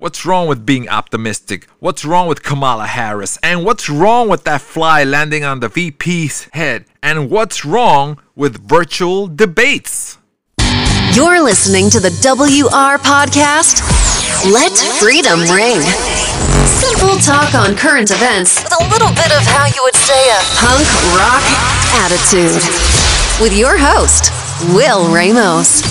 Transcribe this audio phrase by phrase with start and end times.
[0.00, 1.66] What's wrong with being optimistic?
[1.78, 3.38] What's wrong with Kamala Harris?
[3.42, 6.86] And what's wrong with that fly landing on the VP's head?
[7.02, 10.16] And what's wrong with virtual debates?
[11.12, 13.84] You're listening to the WR podcast.
[14.50, 15.84] Let freedom ring.
[16.80, 20.40] Simple talk on current events with a little bit of how you would say a
[20.64, 21.44] punk rock
[22.00, 22.56] attitude.
[23.36, 24.32] With your host,
[24.72, 25.84] Will Ramos.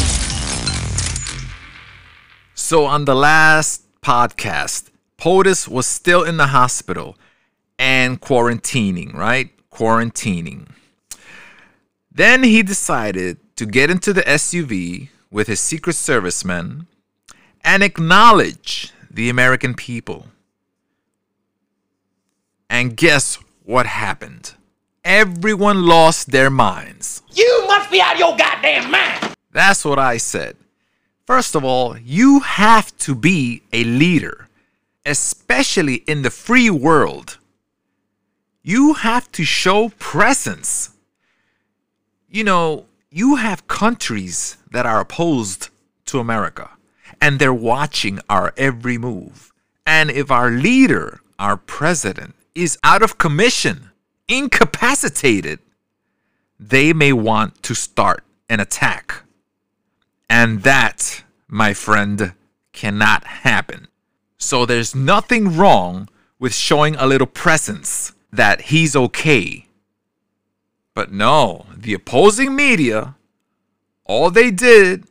[2.55, 7.17] So, on the last podcast, POTUS was still in the hospital
[7.77, 9.51] and quarantining, right?
[9.71, 10.67] Quarantining.
[12.11, 16.87] Then he decided to get into the SUV with his Secret Service men
[17.63, 20.27] and acknowledge the American people.
[22.69, 24.53] And guess what happened?
[25.03, 27.21] Everyone lost their minds.
[27.33, 29.35] You must be out of your goddamn mind.
[29.51, 30.55] That's what I said.
[31.29, 34.47] First of all, you have to be a leader,
[35.05, 37.37] especially in the free world.
[38.63, 40.89] You have to show presence.
[42.31, 45.69] You know, you have countries that are opposed
[46.05, 46.71] to America,
[47.21, 49.53] and they're watching our every move.
[49.85, 53.91] And if our leader, our president, is out of commission,
[54.27, 55.59] incapacitated,
[56.59, 59.25] they may want to start an attack.
[60.29, 62.33] And that, my friend,
[62.71, 63.87] cannot happen.
[64.37, 69.65] So there's nothing wrong with showing a little presence that he's okay.
[70.93, 73.15] But no, the opposing media,
[74.05, 75.05] all they did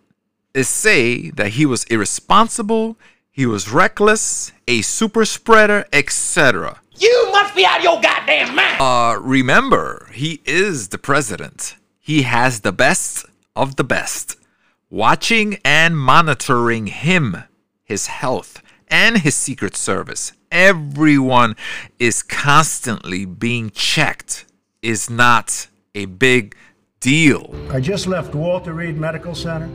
[0.54, 2.96] is say that he was irresponsible,
[3.30, 6.80] he was reckless, a super spreader, etc.
[6.96, 8.80] You must be out of your goddamn mind.
[8.80, 11.76] Uh, remember, he is the president.
[12.00, 14.37] He has the best of the best
[14.90, 17.44] watching and monitoring him,
[17.84, 20.32] his health, and his Secret Service.
[20.50, 21.56] Everyone
[21.98, 24.46] is constantly being checked,
[24.82, 26.56] is not a big
[27.00, 27.54] deal.
[27.70, 29.68] I just left Walter Reed Medical Center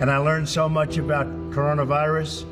[0.00, 2.42] and I learned so much about coronavirus.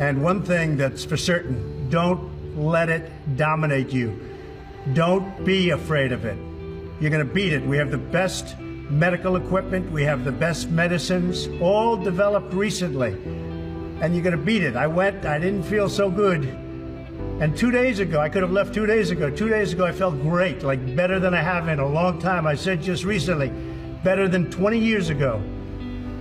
[0.00, 4.18] And one thing that's for certain don't let it dominate you.
[4.92, 6.36] Don't be afraid of it.
[7.00, 7.64] You're going to beat it.
[7.64, 8.56] We have the best
[8.90, 13.12] medical equipment, we have the best medicines, all developed recently.
[14.00, 14.76] And you're going to beat it.
[14.76, 16.44] I went, I didn't feel so good.
[17.40, 19.30] And two days ago, I could have left two days ago.
[19.30, 22.46] Two days ago, I felt great, like better than I have in a long time.
[22.46, 23.48] I said just recently,
[24.02, 25.42] better than 20 years ago.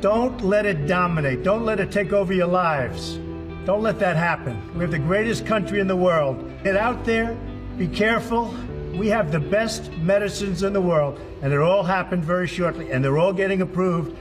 [0.01, 1.43] Don't let it dominate.
[1.43, 3.17] Don't let it take over your lives.
[3.65, 4.61] Don't let that happen.
[4.73, 6.51] We have the greatest country in the world.
[6.63, 7.37] Get out there,
[7.77, 8.53] be careful.
[8.95, 13.03] We have the best medicines in the world, and it all happened very shortly, and
[13.03, 14.15] they're all getting approved,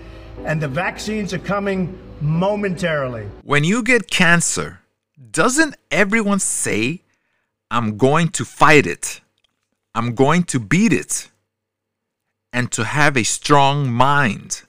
[0.45, 3.29] and the vaccines are coming momentarily.
[3.45, 4.81] When you get cancer,
[5.31, 7.03] doesn't everyone say,
[7.71, 9.21] I'm going to fight it,
[9.95, 11.31] I'm going to beat it,
[12.53, 14.63] and to have a strong mind?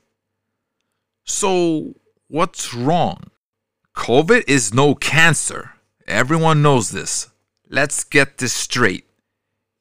[1.23, 1.95] So,
[2.27, 3.31] what's wrong?
[3.95, 5.71] COVID is no cancer.
[6.07, 7.31] Everyone knows this.
[7.67, 9.05] Let's get this straight.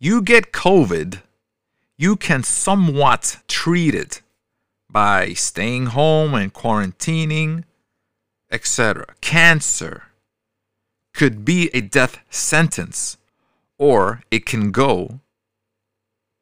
[0.05, 1.23] You get COVID,
[1.97, 4.21] you can somewhat treat it
[4.91, 7.65] by staying home and quarantining,
[8.51, 9.07] etc.
[9.23, 10.03] Cancer
[11.15, 13.17] could be a death sentence,
[13.79, 15.21] or it can go,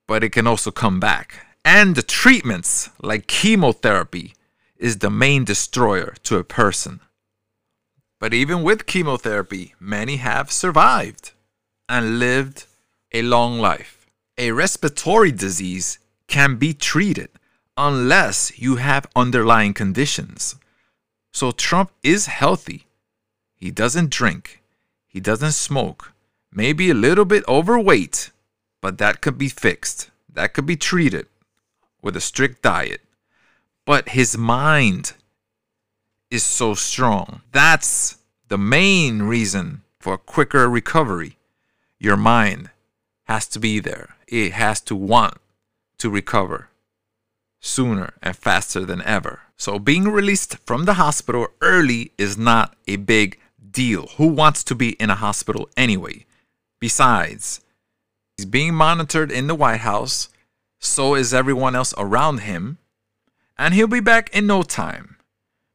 [0.09, 1.47] but it can also come back.
[1.65, 4.35] And the treatments, like chemotherapy,
[4.77, 6.99] is the main destroyer to a person.
[8.19, 11.31] But even with chemotherapy, many have survived
[11.89, 12.67] and lived
[13.13, 14.07] a long life.
[14.39, 17.29] A respiratory disease can be treated
[17.77, 20.57] unless you have underlying conditions.
[21.33, 22.87] So Trump is healthy.
[23.55, 24.63] He doesn't drink.
[25.07, 26.13] He doesn't smoke.
[26.53, 28.31] Maybe a little bit overweight,
[28.81, 30.11] but that could be fixed.
[30.33, 31.27] That could be treated
[32.03, 33.01] with a strict diet
[33.85, 35.15] but his mind
[36.31, 37.43] is so strong.
[37.53, 38.19] That's
[38.49, 41.39] the main reason for quicker recovery.
[41.99, 42.71] Your mind
[43.25, 45.39] has to be there, it has to want
[45.99, 46.69] to recover
[47.61, 49.41] sooner and faster than ever.
[49.57, 53.39] So, being released from the hospital early is not a big
[53.71, 54.09] deal.
[54.17, 56.27] Who wants to be in a hospital anyway?
[56.81, 57.61] Besides,
[58.37, 60.29] he's being monitored in the White House,
[60.81, 62.79] so is everyone else around him
[63.63, 65.17] and he'll be back in no time.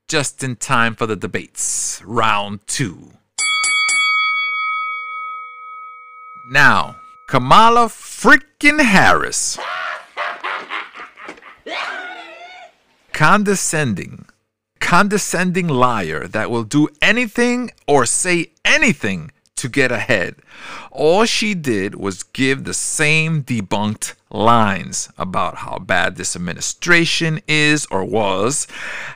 [0.10, 2.02] Just in time for the debates.
[2.04, 3.12] Round two.
[6.52, 6.98] Now,
[7.28, 9.60] Kamala freaking Harris.
[13.12, 14.28] Condescending,
[14.80, 20.36] condescending liar that will do anything or say anything to get ahead.
[20.90, 27.86] All she did was give the same debunked lines about how bad this administration is
[27.92, 28.68] or was,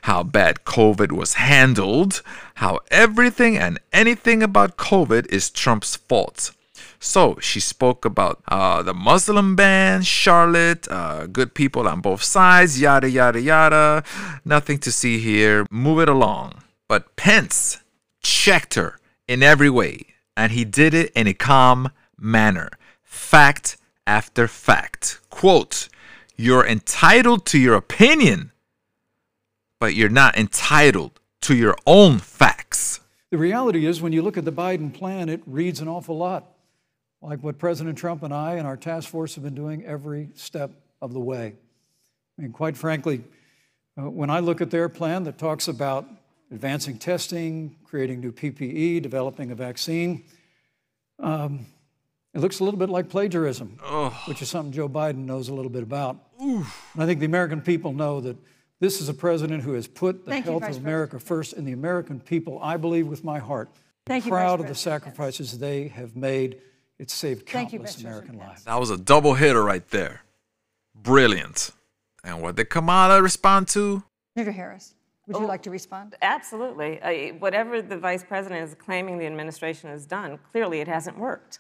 [0.02, 2.22] how bad COVID was handled,
[2.56, 6.52] how everything and anything about COVID is Trump's fault.
[7.04, 12.80] So she spoke about uh, the Muslim ban, Charlotte, uh, good people on both sides,
[12.80, 14.04] yada, yada, yada.
[14.46, 15.66] Nothing to see here.
[15.72, 16.62] Move it along.
[16.88, 17.80] But Pence
[18.22, 20.06] checked her in every way,
[20.38, 21.90] and he did it in a calm
[22.20, 22.70] manner.
[23.02, 25.22] Fact after fact.
[25.32, 25.90] Quote,
[26.38, 28.52] You're entitled to your opinion,
[29.80, 33.00] but you're not entitled to your own facts.
[33.32, 36.51] The reality is, when you look at the Biden plan, it reads an awful lot
[37.22, 40.72] like what President Trump and I and our task force have been doing every step
[41.02, 41.54] of the way.
[42.38, 43.24] I mean, quite frankly,
[43.98, 46.08] uh, when I look at their plan that talks about
[46.52, 50.24] advancing testing, creating new PPE, developing a vaccine,
[51.20, 51.66] um,
[52.34, 53.78] it looks a little bit like plagiarism,
[54.26, 56.18] which is something Joe Biden knows a little bit about.
[56.40, 56.66] And
[56.98, 58.38] I think the American people know that
[58.80, 61.68] this is a president who has put the Thank health Vice of America first, and
[61.68, 63.70] the American people, I believe with my heart,
[64.06, 66.62] Thank proud Vice of the sacrifices they have made.
[67.02, 68.64] It's saved Thank you, countless American lives.
[68.66, 70.22] That was a double hitter right there.
[70.94, 71.72] Brilliant.
[72.24, 74.04] And what did Kamala respond to?
[74.36, 74.94] Senator Harris,
[75.26, 75.40] would Oh.
[75.42, 76.16] you like to respond?
[76.22, 77.02] Absolutely.
[77.02, 81.60] Uh, whatever the vice president is claiming the administration has done, clearly it hasn't worked.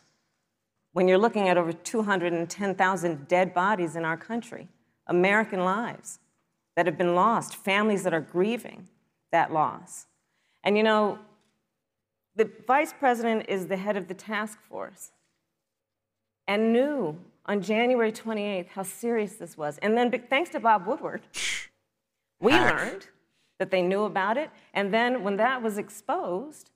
[0.93, 4.67] When you're looking at over 210,000 dead bodies in our country,
[5.07, 6.19] American lives
[6.75, 8.89] that have been lost, families that are grieving
[9.31, 10.05] that loss.
[10.63, 11.17] And you know,
[12.35, 15.11] the vice president is the head of the task force
[16.47, 19.77] and knew on January 28th how serious this was.
[19.79, 21.21] And then, thanks to Bob Woodward,
[22.39, 22.75] we Hack.
[22.75, 23.07] learned
[23.59, 24.49] that they knew about it.
[24.73, 26.69] And then, when that was exposed,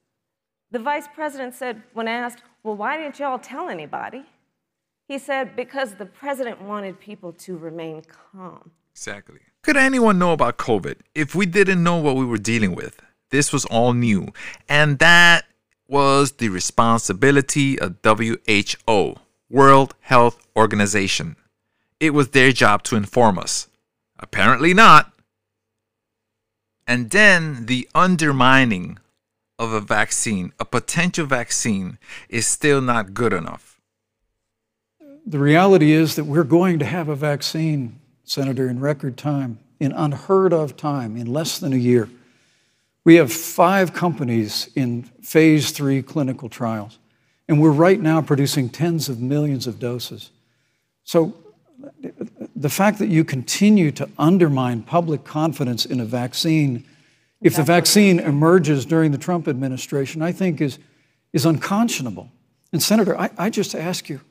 [0.71, 4.23] the vice president said, when asked, Well, why didn't y'all tell anybody?
[5.07, 8.71] He said, Because the president wanted people to remain calm.
[8.91, 9.39] Exactly.
[9.61, 13.01] Could anyone know about COVID if we didn't know what we were dealing with?
[13.31, 14.27] This was all new.
[14.69, 15.45] And that
[15.87, 19.15] was the responsibility of WHO,
[19.49, 21.35] World Health Organization.
[21.99, 23.67] It was their job to inform us.
[24.19, 25.11] Apparently not.
[26.87, 28.99] And then the undermining
[29.57, 31.97] of a vaccine, a potential vaccine,
[32.29, 33.79] is still not good enough.
[35.25, 39.91] The reality is that we're going to have a vaccine, Senator, in record time, in
[39.91, 42.09] unheard of time, in less than a year.
[43.03, 46.99] We have five companies in phase three clinical trials,
[47.47, 50.31] and we're right now producing tens of millions of doses.
[51.03, 51.37] So
[52.55, 56.85] the fact that you continue to undermine public confidence in a vaccine,
[57.41, 60.79] if the vaccine emerges during the Trump administration, I think is,
[61.33, 62.31] is unconscionable.
[62.71, 64.21] And Senator, I, I just ask you,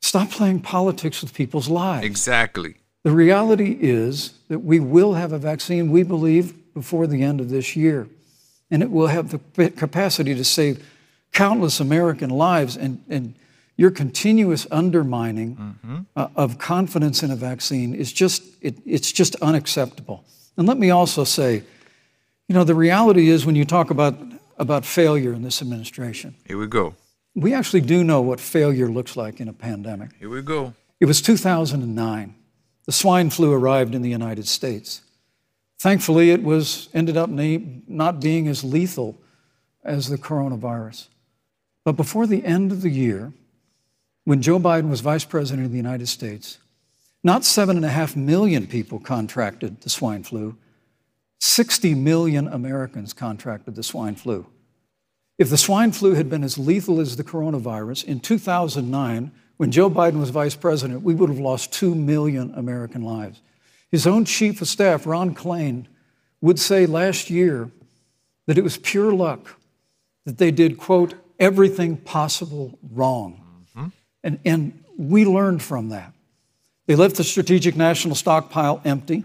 [0.00, 2.06] stop playing politics with people's lives.
[2.06, 2.76] Exactly.
[3.02, 7.50] The reality is that we will have a vaccine, we believe, before the end of
[7.50, 8.08] this year.
[8.70, 10.86] And it will have the capacity to save
[11.34, 12.76] countless American lives.
[12.76, 13.34] And, and
[13.76, 20.24] your continuous undermining uh, of confidence in a vaccine is just, it, it's just unacceptable.
[20.56, 21.62] And let me also say,
[22.48, 24.16] you know, the reality is when you talk about,
[24.58, 26.94] about failure in this administration, Here we go.
[27.34, 30.10] we actually do know what failure looks like in a pandemic.
[30.18, 30.72] Here we go.
[31.00, 32.34] It was 2009.
[32.86, 35.00] The swine flu arrived in the United States.
[35.80, 39.16] Thankfully, it was ended up na- not being as lethal
[39.82, 41.08] as the coronavirus.
[41.84, 43.32] But before the end of the year,
[44.24, 46.58] when Joe Biden was vice president of the United States,
[47.22, 50.56] not seven and a half million people contracted the swine flu,
[51.40, 54.46] 60 million Americans contracted the swine flu.
[55.36, 59.90] If the swine flu had been as lethal as the coronavirus in 2009, when Joe
[59.90, 63.42] Biden was vice president, we would have lost 2 million American lives.
[63.90, 65.86] His own chief of staff, Ron Klain,
[66.40, 67.70] would say last year
[68.46, 69.58] that it was pure luck
[70.24, 73.40] that they did, quote, everything possible wrong.
[74.22, 76.12] And, and we learned from that.
[76.86, 79.24] They left the strategic national stockpile empty.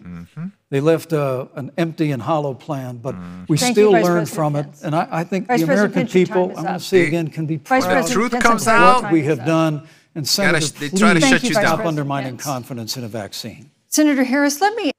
[0.69, 3.15] They left uh, an empty and hollow plan, but
[3.47, 4.81] we Thank still Vice learned President from Pence.
[4.81, 4.85] it.
[4.85, 7.45] And I, I think Vice the American Pence, people, I'm going to say again, can
[7.45, 9.87] be Vice proud President truth Pence, comes I'm out, of what we have done.
[10.15, 11.87] And Senator, they try to please shut you stop down.
[11.87, 12.43] undermining Pence.
[12.43, 13.71] confidence in a vaccine.
[13.87, 14.91] Senator Harris, let me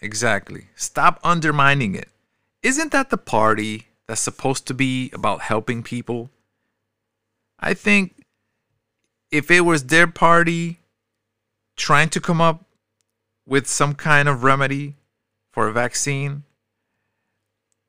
[0.00, 0.68] Exactly.
[0.76, 2.08] Stop undermining it.
[2.62, 6.30] Isn't that the party that's supposed to be about helping people?
[7.60, 8.24] I think
[9.30, 10.80] if it was their party
[11.76, 12.64] trying to come up
[13.46, 14.96] with some kind of remedy
[15.52, 16.44] for a vaccine,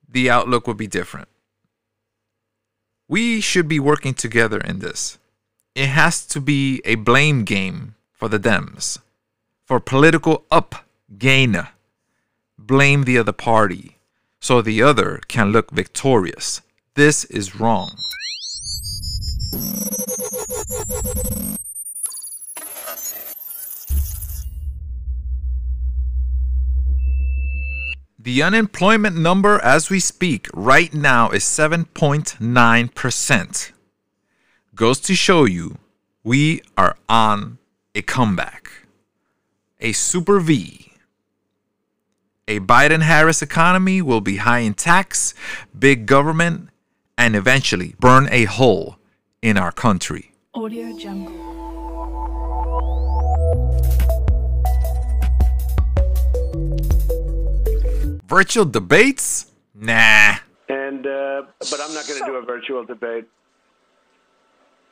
[0.08, 1.28] the outlook would be different.
[3.08, 5.18] We should be working together in this.
[5.76, 9.00] It has to be a blame game for the Dems,
[9.66, 10.86] for political up
[11.18, 11.68] gain.
[12.58, 13.98] Blame the other party
[14.40, 16.62] so the other can look victorious.
[16.96, 17.96] This is wrong.
[28.22, 33.72] The unemployment number as we speak right now is 7.9%.
[34.76, 35.80] Goes to show you
[36.24, 37.58] we are on
[37.96, 38.70] a comeback.
[39.80, 40.92] A super V.
[42.48, 45.34] A Biden Harris economy will be high in tax,
[45.78, 46.70] big government,
[47.18, 48.99] and eventually burn a hole
[49.42, 50.32] in our country.
[50.54, 51.34] Audio Jungle.
[58.28, 59.52] Virtual debates?
[59.74, 60.38] Nah.
[60.68, 63.26] And uh, but I'm not going to do a virtual debate.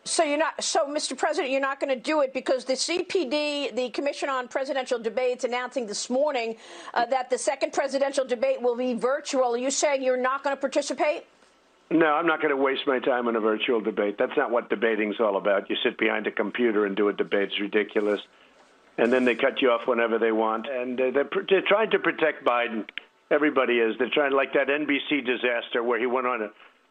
[0.05, 0.63] So you're not.
[0.63, 1.15] So, Mr.
[1.15, 5.43] President, you're not going to do it because the CPD, the Commission on Presidential Debates,
[5.43, 6.55] announcing this morning
[6.93, 9.53] uh, that the second presidential debate will be virtual.
[9.53, 11.25] Are you saying you're not going to participate?
[11.89, 14.17] No, I'm not going to waste my time on a virtual debate.
[14.19, 15.69] That's not what debating's all about.
[15.69, 17.49] You sit behind a computer and do a debate.
[17.49, 18.19] It's ridiculous.
[18.97, 20.67] And then they cut you off whenever they want.
[20.69, 22.85] And uh, they're, they're trying to protect Biden.
[23.31, 23.95] Everybody is.
[23.97, 26.49] They're trying like that NBC disaster where he went on a,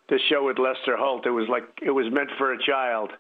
[0.09, 1.26] the show with Lester Holt.
[1.26, 3.11] It was like it was meant for a child.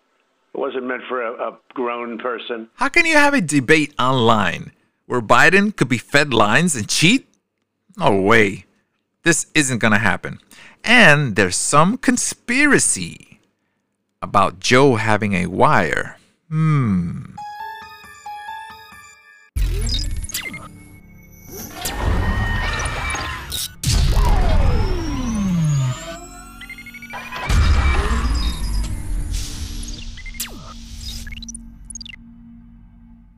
[0.54, 2.68] It wasn't meant for a, a grown person.
[2.74, 4.72] How can you have a debate online
[5.06, 7.26] where Biden could be fed lines and cheat?
[7.96, 8.64] No way.
[9.22, 10.38] This isn't going to happen.
[10.88, 13.40] And there's some conspiracy
[14.22, 16.16] about Joe having a wire.
[16.48, 17.24] Hmm.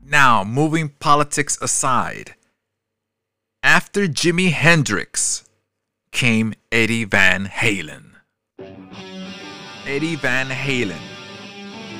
[0.05, 2.35] Now, moving politics aside,
[3.63, 5.48] after Jimi Hendrix
[6.11, 8.15] came Eddie Van Halen.
[9.85, 10.99] Eddie Van Halen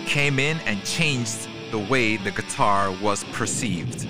[0.06, 4.08] came in and changed the way the guitar was perceived.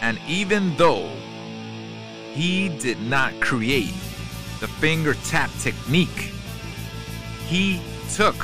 [0.00, 1.08] And even though
[2.32, 3.94] he did not create
[4.60, 6.32] the finger tap technique,
[7.46, 7.80] he
[8.14, 8.36] took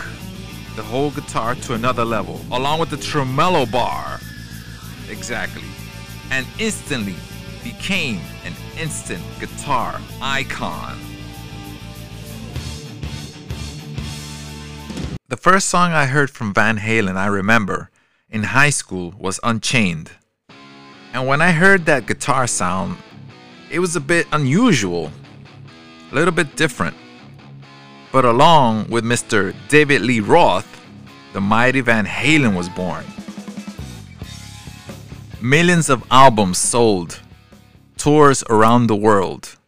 [0.76, 4.20] the whole guitar to another level, along with the tremolo bar.
[5.08, 5.62] Exactly.
[6.30, 7.16] And instantly
[7.62, 8.20] became
[8.80, 10.98] instant guitar icon.
[15.28, 17.90] The first song I heard from Van Halen, I remember,
[18.30, 20.12] in high school was Unchained.
[21.12, 22.96] And when I heard that guitar sound,
[23.70, 25.12] it was a bit unusual,
[26.10, 26.96] a little bit different.
[28.12, 29.54] But along with Mr.
[29.68, 30.66] David Lee Roth,
[31.34, 33.04] the mighty Van Halen was born.
[35.42, 37.19] Millions of albums sold,
[38.00, 39.58] tours around the world.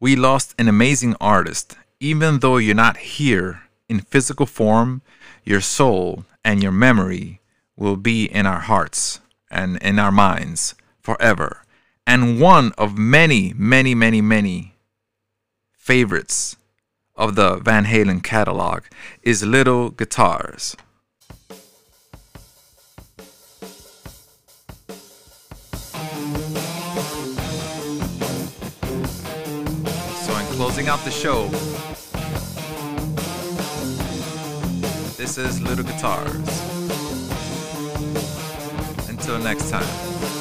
[0.00, 1.78] We lost an amazing artist.
[1.98, 5.00] Even though you're not here in physical form,
[5.44, 7.40] your soul and your memory
[7.76, 9.20] will be in our hearts
[9.50, 11.62] and in our minds forever.
[12.06, 14.74] And one of many, many, many, many
[15.72, 16.56] favorites
[17.16, 18.82] of the Van Halen catalog
[19.22, 20.76] is Little Guitars.
[30.80, 31.46] Closing out the show,
[35.16, 36.48] this is Little Guitars.
[39.08, 40.39] Until next time.